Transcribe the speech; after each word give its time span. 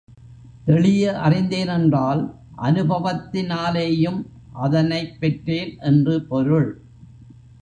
தெளிய 0.65 1.19
அறிந்தேன் 1.19 1.67
என்றால் 1.67 2.21
அநுபவத்தினாலேயும் 2.57 4.19
அதனைப் 4.53 5.19
பெற்றேன் 5.19 5.77
என்று 5.79 6.25
பொருள். 6.25 6.69